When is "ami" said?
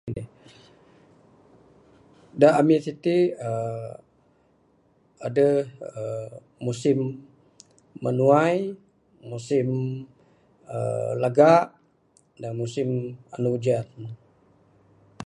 2.59-2.75